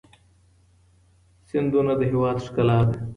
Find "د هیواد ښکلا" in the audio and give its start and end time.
1.99-2.79